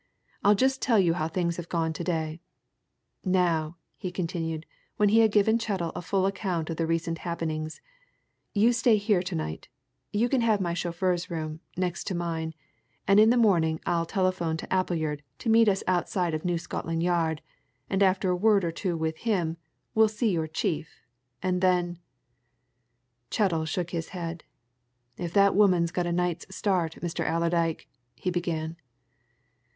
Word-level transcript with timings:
I'll 0.43 0.55
just 0.55 0.81
tell 0.81 0.97
you 0.99 1.13
how 1.13 1.27
things 1.27 1.57
have 1.57 1.69
gone 1.69 1.93
to 1.93 2.03
day. 2.03 2.41
Now," 3.23 3.77
he 3.97 4.11
continued, 4.11 4.65
when 4.97 5.09
he 5.09 5.19
had 5.19 5.31
given 5.31 5.59
Chettle 5.59 5.91
a 5.95 6.01
full 6.01 6.25
account 6.25 6.71
of 6.71 6.77
the 6.77 6.87
recent 6.87 7.19
happenings, 7.19 7.81
"you 8.55 8.73
stay 8.73 8.97
here 8.97 9.21
to 9.21 9.35
night 9.35 9.69
you 10.11 10.27
can 10.27 10.41
have 10.41 10.59
my 10.59 10.73
chauffeur's 10.73 11.29
room, 11.29 11.59
next 11.77 12.05
to 12.07 12.15
mine 12.15 12.55
and 13.07 13.19
in 13.19 13.29
the 13.29 13.37
morning 13.37 13.79
I'll 13.85 14.07
telephone 14.07 14.57
to 14.57 14.73
Appleyard 14.73 15.21
to 15.37 15.49
meet 15.51 15.69
us 15.69 15.83
outside 15.85 16.33
of 16.33 16.43
New 16.45 16.57
Scotland 16.57 17.03
Yard, 17.03 17.43
and 17.87 18.01
after 18.01 18.31
a 18.31 18.35
word 18.35 18.63
or 18.65 18.71
two 18.71 18.97
with 18.97 19.17
him, 19.17 19.57
we'll 19.93 20.07
see 20.07 20.31
your 20.31 20.47
chief, 20.47 20.99
and 21.43 21.61
then" 21.61 21.99
Chettle 23.29 23.65
shook 23.65 23.91
his 23.91 24.07
head. 24.09 24.43
"If 25.17 25.31
that 25.33 25.53
woman 25.53 25.85
got 25.93 26.07
a 26.07 26.11
night's 26.11 26.47
start, 26.55 26.93
Mr. 27.03 27.23
Allerdyke" 27.23 27.87
he 28.15 28.31
began. 28.31 28.77